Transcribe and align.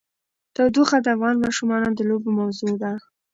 تودوخه 0.55 0.97
د 1.01 1.07
افغان 1.15 1.35
ماشومانو 1.45 1.89
د 1.97 1.99
لوبو 2.09 2.29
موضوع 2.39 2.73
ده. 2.83 2.91